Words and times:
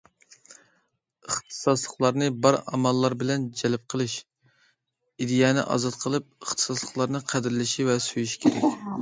ئىختىساسلىقلارنى 1.33 2.29
بار 2.45 2.57
ئاماللار 2.61 3.15
بىلەن 3.25 3.45
جەلپ 3.61 3.83
قىلىشى، 3.95 4.25
ئىدىيەنى 5.27 5.67
ئازاد 5.77 6.01
قىلىپ، 6.07 6.33
ئىختىساسلىقلارنى 6.49 7.25
قەدىرلىشى 7.35 7.89
ۋە 7.93 8.01
سۆيۈشى 8.09 8.43
كېرەك. 8.49 8.83